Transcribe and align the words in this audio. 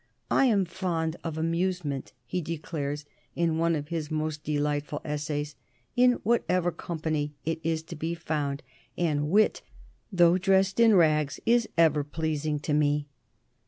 "I 0.31 0.45
am 0.45 0.65
fond 0.65 1.15
of 1.23 1.37
amusement," 1.37 2.11
he 2.25 2.41
declares 2.41 3.05
in 3.35 3.59
one 3.59 3.75
of 3.75 3.89
his 3.89 4.09
most 4.09 4.43
delightful 4.43 4.99
essays, 5.05 5.53
"in 5.95 6.13
whatever 6.23 6.71
company 6.71 7.35
it 7.45 7.59
is 7.63 7.83
to 7.83 7.95
be 7.95 8.15
found, 8.15 8.63
and 8.97 9.29
wit, 9.29 9.61
though 10.11 10.39
dressed 10.39 10.79
in 10.79 10.95
rags, 10.95 11.39
is 11.45 11.69
ever 11.77 12.03
pleasing 12.03 12.57
to 12.61 12.73
me." 12.73 13.09